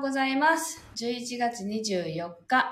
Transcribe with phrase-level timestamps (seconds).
[0.00, 0.84] ございます。
[0.96, 2.70] 11月24日、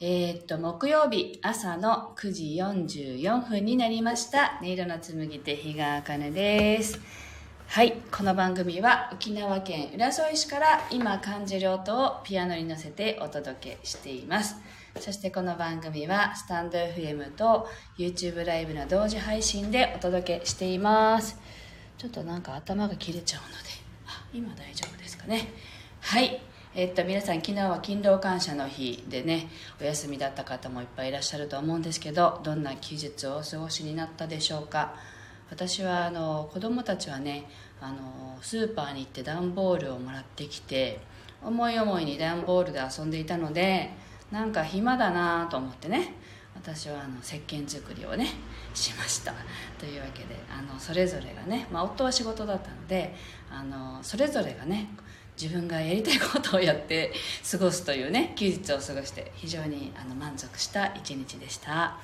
[0.00, 4.58] えーっと、木曜日朝の9時44分になりました。
[4.60, 7.00] 音色の紡手日川茜です。
[7.68, 14.56] はい、この番組は沖縄県浦添市から今感じる音をピアノに乗せてお届けしています。
[15.00, 17.68] そしてこの番組はスタンド FM と
[17.98, 21.38] YouTube ライブの同時配信でお届けしています。
[21.96, 23.54] ちょっとなんか頭が切れちゃうので、
[24.06, 25.48] あ、今大丈夫ですかね。
[26.00, 26.38] はい。
[26.78, 29.48] えっと、皆さん昨日は勤労感謝の日でね
[29.80, 34.94] お休みだった方もいっぱいいらっしゃると思うんですけどどんな休日をお過ごしになったでしょうか？
[35.50, 37.48] 私はあの子供たちはね
[37.80, 41.00] あのスーパーに行って段ボールをもらってきて
[41.42, 43.88] 思い思いに段ボールで遊んでいたので
[44.30, 46.12] なんか暇だなと思ってね
[46.54, 48.26] 私はあの石鹸作りをね
[48.74, 49.32] しました。
[49.78, 53.14] というわけであのそれぞれがね、まあ、夫は仕事だったので
[53.50, 54.90] あのそれぞれがね
[55.40, 57.12] 自分がやりたいことをやって
[57.50, 61.98] 過ごすというね休日を過ごして非常にあの満足した一日でした。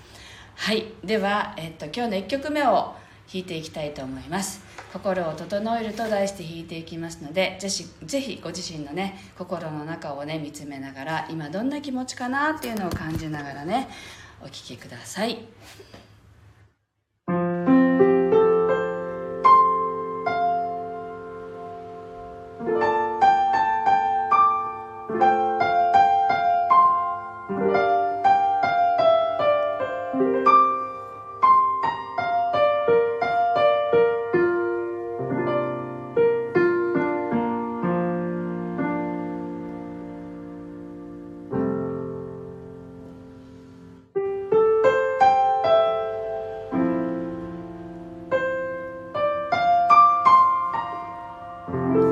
[0.55, 0.87] はい。
[1.03, 2.95] では、えっと、今日の1曲目を
[3.33, 4.61] 弾いていきたいと思います
[4.93, 13.89] 「心を整える」と題して弾いていきますのでぜひぜひご自身のね心の中をね見つめながら今どんな気持ちかなっていうのを感じながらね
[14.43, 15.39] お聴きください。
[51.69, 52.12] 음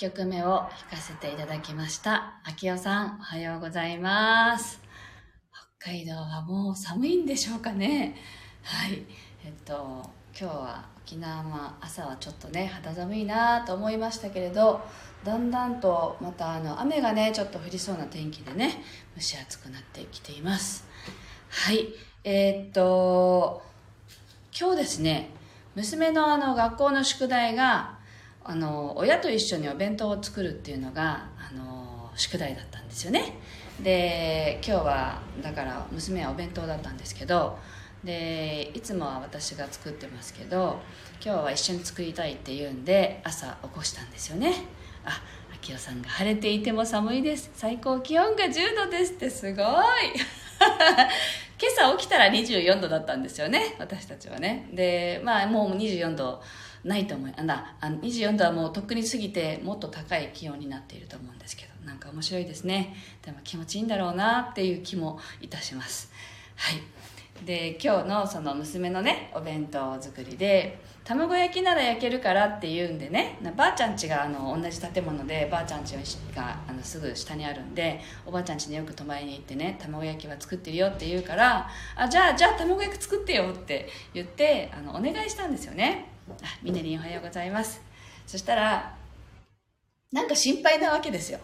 [0.00, 2.40] 曲目を弾かせていただきました。
[2.44, 4.80] 秋代さん、おはようございます。
[5.78, 8.16] 北海道はもう寒いんでしょうかね。
[8.62, 9.04] はい。
[9.44, 14.80] えっと、今日は沖縄は朝はちょっとね、肌寒いなと思いましたけれど、
[15.22, 18.82] だんだんとまたあの雨がね、ちょっと降りそうな天気でね、
[19.16, 20.88] 蒸し暑くなってきています。
[21.50, 21.88] はい。
[22.24, 23.62] えー、っと、
[24.58, 25.28] 今日ですね、
[25.74, 27.99] 娘のあの学校の宿題が
[28.44, 33.38] あの親と一緒にお弁当を作るっていうのがあの宿題だったんですよね。
[33.82, 37.58] で今日はだから娘はお弁当だったんですけど
[38.04, 40.80] でいつもは私が作ってますけど
[41.24, 44.64] 今日は一緒に作りたいって言うんで朝起こしたんですよね。
[45.04, 45.20] あ
[45.68, 47.50] 明夫さんが晴れていても寒いです。
[47.54, 49.64] 最高気温が10度ですってすごい。
[51.60, 54.68] 今朝起きたら24度だったんですよね私たちはね。
[54.72, 56.42] でまあもう24度
[56.84, 62.94] ないと思いあだあの24度はもうとっくに過ぎてもっと高い気温になっていると思うんですけどなんか面白いですね。
[63.22, 66.10] でも気持ちいいんだろうなっていう気もいたします。
[66.56, 67.00] はい。
[67.44, 75.96] で今日のその娘のねお弁当作りで卵焼きなら焼けるからって言うんでねばあちゃん家があの同じ建物でばあちゃん家
[76.36, 86.10] があのすぐ下にあるんでおばあちゃん家によく泊まりに行ってね卵焼きは作ってるよって言うからあじゃあじゃあ卵焼き作ってよって言ってあのお願いしたんですよね。
[86.62, 87.80] みねりんおはようございます。
[88.26, 88.94] そしたら
[90.12, 91.38] なんか心配なわけですよ。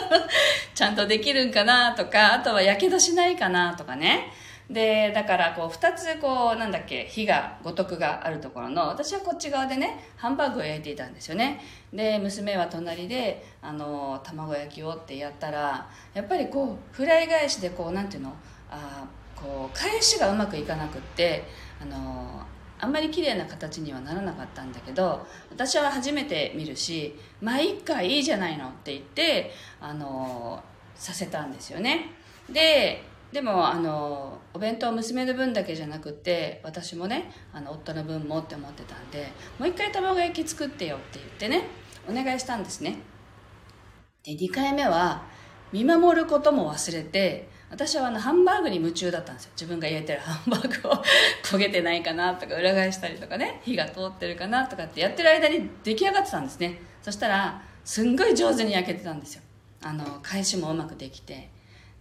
[0.74, 4.32] ちゃんとできるんかなとかあとはやけどしないかなとかね。
[4.70, 11.60] でだからこう2つこうなんだっけ火が五徳があるところの私はこっち側でねハンバーグを焼いていたんですよね。
[11.92, 18.32] で娘は隣であの卵焼きをってやったらやっぱりこうフライ返しでこうなんていうの
[18.70, 19.04] あ
[19.34, 21.42] こう返しがうまくいかなくって
[21.82, 22.46] あの
[22.80, 30.62] あんまり綺麗な形にはならなかったんだけど私は初めて見るし「まあ一回いいじゃないの」って言ってあの
[30.94, 32.06] させたんですよね。
[32.48, 41.68] ででもあのお弁当娘の分だけじゃなくて私もねあの夫の分もって思ってたんでもう一回卵焼き作ってよって言ってね
[42.08, 42.96] お願いしたんですね。
[44.24, 45.22] で2回目は
[45.72, 49.50] 見守ることも忘れて私はあのハンバーグに夢中だったんですよ。
[49.54, 50.92] 自分が焼いてるハンバーグを
[51.44, 53.60] 焦げてないかなとか裏返したりとかね。
[53.64, 56.80] 火が通ってるかなとかってやってる間に出来上がってたんですね。
[57.00, 59.42] そしたらすんごい上手に焼けてたんですよ。
[59.82, 61.48] あの返しもうまくできて。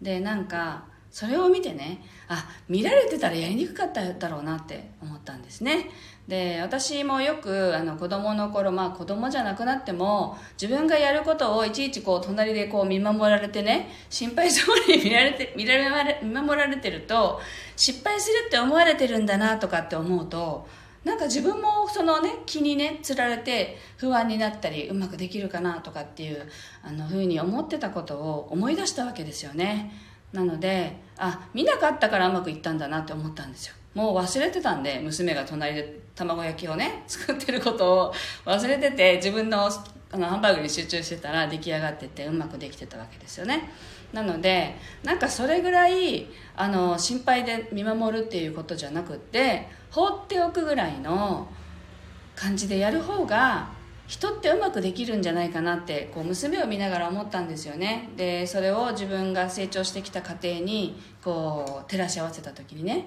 [0.02, 5.90] でなんかそれを見てねあ見られてたらやりにくかっただろうなって思ったんですね。
[6.30, 17.42] で私もよくあの子供の頃まあ子供じゃなくなっても自分がやることをいちいちこう隣でこう見守られてね心配そうに見られて見られ見守られてると
[17.76, 20.68] 失敗するって思われてるんだなとかって思うと
[21.04, 26.48] なんか自分もそのね気にねつられて不安になったりうまくできるかなとかっていう
[26.84, 29.92] あのふうに思ってたことを思い出したわけですよね。
[30.32, 33.74] なのであ見なかったからうまくいったんだなって思ったんですよ。
[33.94, 38.14] もう忘れてたんで娘が隣で卵焼きをね 作ってることを
[38.46, 39.70] 忘れてて自分の
[40.12, 43.70] あのハンバーグに集中してたら出来上がっててうまくできてたわけですよね。
[44.12, 51.48] なのでなんかそれぐらいあの心配で見守るっていうことじゃなくって放っておくぐらいの
[52.36, 53.70] 感じでやる方が
[54.08, 58.10] 人ってうまくできるんじゃないかなってこう娘を見ながら思ったんですよね。
[58.18, 63.06] でそれを自分が成長してきた過程にこう照らし合わせた時にね。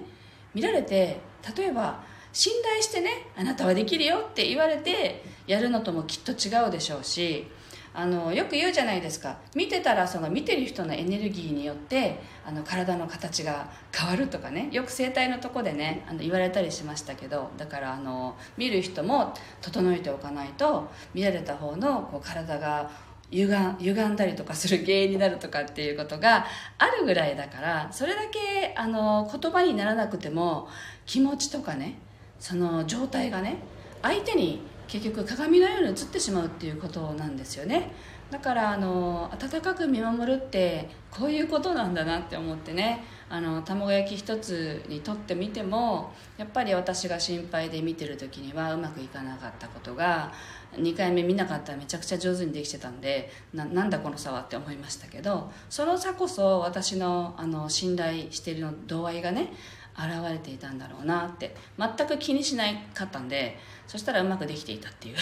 [0.53, 1.19] 見られて
[1.57, 7.47] 例えば信頼してねあなたはできるよって言われてやるのともきっと違うでしょうし
[7.95, 9.37] あのよく言うじゃないですか。
[9.55, 14.69] 見てたらその見てる人のエネルギーによってあの体の形が変わるとかね。
[14.71, 22.89] よく整体のとこでねあの言われたりしましたけどだからあの見る人も整えておかないと見られた方のこう体が
[23.33, 26.45] 歪歪んだりとかする原因になるとかっていうことが
[26.77, 30.67] あるぐらいだからそれだけあの言葉にならなくても
[31.05, 31.97] 気持ちとかね
[32.39, 33.57] その状態がね
[34.01, 37.91] 相手に結局鏡のように映ってしまうっていうことなんですよね。
[38.33, 43.03] だからあの温かく見守るってこういうことなんだなって思ってね。
[43.29, 50.31] あの卵焼き一つにとってみてもやっぱり私が心配で見てる時にはうまくいかなかったことが
[50.73, 59.51] 2回目見なかったらめちゃくちゃ上手にできてたんでなんだこの差はって思いましたけどその差こそ私のあの信頼してるの度合いがね
[59.95, 65.15] 現れていたんだろうなって全く気にしなかったんでそしたらうまくできていたっていう。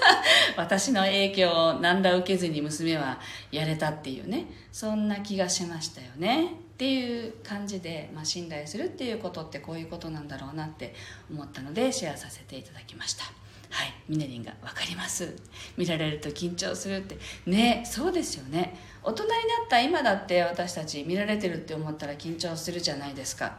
[0.56, 3.20] 私の影響を何ら受けずに娘は
[3.52, 4.46] やれたっていうね。
[4.72, 6.46] そんな気がしましたよね。
[6.46, 6.48] っ
[6.78, 10.94] ていう感じで、まあ、信頼するっていうことってこういうことなんだろうなって
[11.30, 13.24] 思ったのでシェアさせていただきました。
[13.70, 13.94] はい。
[14.08, 15.36] ミネリンが分かります。
[15.76, 17.18] 見られると緊張するって。
[17.46, 18.78] ねそうですよね。
[19.02, 19.38] 大人になっ
[19.68, 23.58] た今だって私たち見られてるって思ったら緊張するじゃないですか。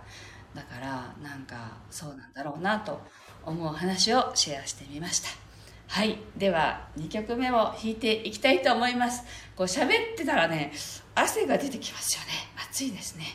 [0.55, 3.01] だからなんかそうなんだろうなと
[3.45, 5.29] 思う話をシェアしてみました。
[5.87, 6.17] はい。
[6.37, 9.23] では2曲目を弾いていきたいと思います。
[9.55, 10.71] こう喋ってたらね
[11.15, 12.27] 汗が出てきますよね。
[12.69, 13.25] 暑いですね。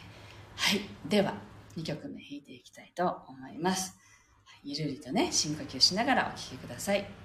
[0.57, 0.81] はい。
[1.09, 1.35] では
[1.77, 3.97] 2曲目弾いていきたいと思います。
[4.63, 7.24] ゆるりとね深呼吸しながらお聴きください。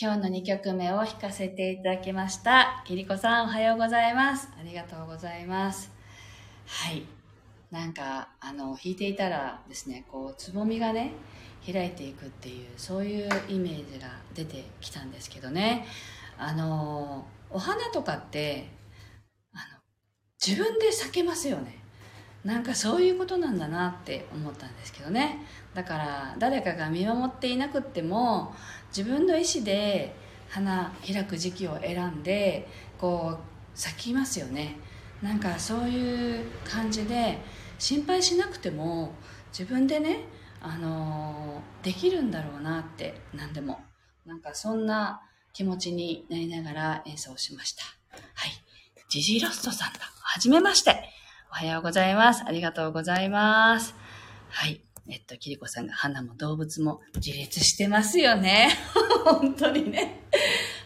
[0.00, 2.84] 今日の2曲目を弾かせていただきました。
[2.86, 4.48] きりこさん、おはようございます。
[4.56, 5.90] ありがとうございます。
[6.66, 7.02] はい。
[7.72, 11.14] なんか、あの、弾いていたらですね、こう、つぼみがね、
[11.66, 15.84] 開いていくっていう、そういうイメージが出てきたんですけどね。
[16.38, 18.68] あの、お花とかって、
[19.52, 19.80] あの、
[20.40, 21.77] 自分で咲けますよね。
[22.48, 25.44] なんかそういうことなんだなって思ったんですけどね。
[25.74, 28.54] だから誰かが見守っていなくっても
[28.88, 30.16] 自分の意思で
[30.48, 34.78] 花開く時期を選んでこう咲きますよね。
[35.20, 37.38] なんかそういう感じで
[37.78, 39.12] 心配しなくても
[39.52, 40.20] 自分でね、
[40.62, 43.78] あの、できるんだろうなって何でも。
[44.24, 45.20] なんかそんな
[45.52, 47.84] 気持ちになりながら演奏しました。
[48.34, 48.52] はい。
[49.10, 51.17] ジジロストさんだはじめまして。
[51.50, 52.44] おはようございます。
[52.46, 53.94] ありがとうございます。
[54.50, 54.82] はい。
[55.08, 58.68] えっと、キリコさんが花も動物も自立してますよね。
[59.24, 60.20] 本当にね。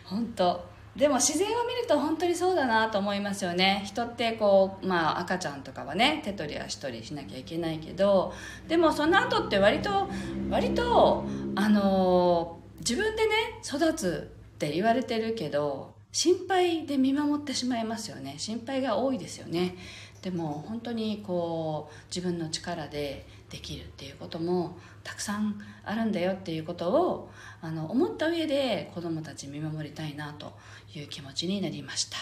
[0.05, 0.65] 本当。
[0.95, 3.83] でも自然を見ると本当にそうだなと思いますよね。
[3.87, 8.33] 人ってこう、まあ、赤ちゃんとかはね手取り足取りしなきゃいけないけど。
[8.69, 10.09] でもその後って割と
[10.49, 11.25] 割と
[11.57, 13.33] あの自分でね
[13.65, 18.35] 育つって言われてるけど心配で見守ってしまいますよね。
[18.37, 19.77] 心配が多いですよね。
[20.23, 30.53] でも本当にこう自分の力でできるっていうこともたくさんあるんだよっていうことをあの思った上で子どもたち見守りたいなと
[30.95, 32.17] いう気持ちになりました。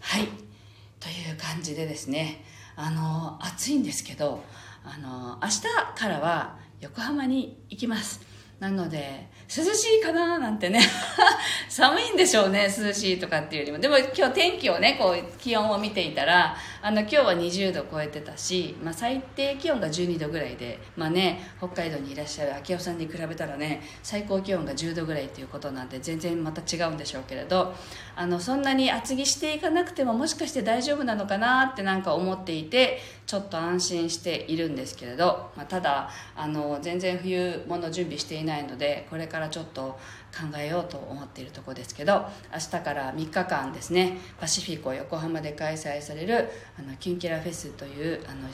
[0.00, 0.28] はい。
[1.00, 2.44] という感じでですね
[2.76, 4.42] あの暑いんですけど
[4.84, 5.62] あの明日
[6.00, 8.20] からは横浜に行きます。
[8.60, 10.80] なので涼しいかななんてね。
[11.68, 13.78] 寒いんでしょうね涼しいとかっていうよりも。
[13.78, 27.72] でも今日天気をねこう気温を見ていたらあの今日は20度超えてたし、まあ、最低気温が12度ぐらいでまあね北海道にいらっしゃる明夫さんに比べたらね最高気温が10度ぐらいっていうことなんで全然また違うんでしょうけれど
[28.14, 39.98] あのそんなに厚着していかなくてももしかして大丈夫なのかなってなんか思っていてちょっと安心しているんですけれど、まあ、ただあの全然冬物準備していないのでこれからちょっと
[40.34, 48.48] 考えようと思っているところですけど明日から3日間ですねパシフィコ横浜で開催されるあのキュンキラフェスというあの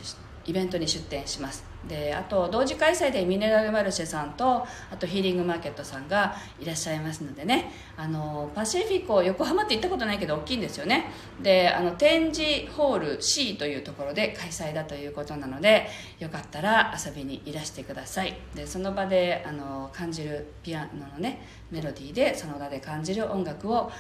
[0.47, 1.65] イベントに出店します。
[1.89, 7.73] であと同時開催でミネラルマルシェさんとあとヒーリングマーケットさんがいらっしゃいますのでね。
[7.97, 11.07] あのパシフィコ横浜って行ったことないけど大きいんですよね。
[11.43, 18.37] であの展示ホール C というところで開催だということなのでよかったら遊びにいらしてください。
[18.55, 23.91] でその場であの感じるピアノのねメロディーでその場で感じる音楽を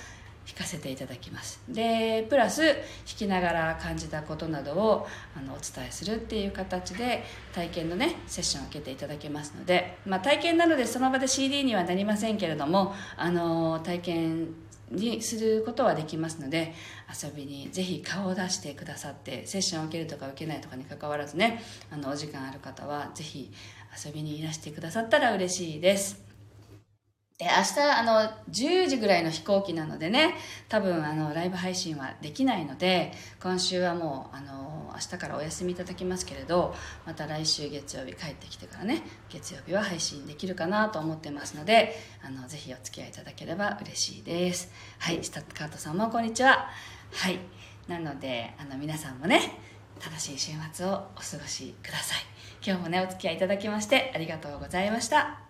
[0.46, 1.60] 弾かせていただきます。
[1.68, 2.74] でプラス弾
[3.04, 7.22] きながら感じたことなどをあのお伝えするっていう形で
[7.52, 14.48] 体験のねセッションを受けていただけますので、まあ、体験なのでその場で CD にはなりませんけれどもあの体験
[14.90, 16.74] にすることはできますので
[17.22, 23.50] 遊びにぜひ顔を出してくださってセッションを受けるとか受けないとかにかかわらずねあのお時間ある方はぜひ
[24.04, 26.29] 遊びにいらしてくださったら嬉しいです。
[27.40, 30.34] で、明日、あの、10時ぐらいの飛行機なのでね、
[30.68, 36.74] 多分、あの、ライブ配信はできないので、今週はもう、あの、明日からお休みいただきますけれど、
[37.06, 44.70] また来週月曜日帰ってきてからね、月曜日は配信できるかなと思ってますので、あの、ぜひお付き合いいただければ嬉しいです。
[44.98, 46.68] はい、スタッカートさんもこんにちは。
[47.10, 47.38] はい。
[47.88, 49.40] なので、あの、皆さんもね、
[50.04, 52.18] 楽しい週末をお過ごしください。
[52.62, 55.40] 今日もね、お付き合いいただきましてありがとうございました。